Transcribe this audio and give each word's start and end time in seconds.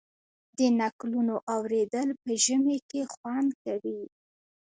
د 0.57 0.59
نکلونو 0.79 1.35
اوریدل 1.55 2.09
په 2.21 2.31
ژمي 2.43 2.77
کې 2.89 3.01
خوند 3.13 3.51
کوي. 3.63 4.01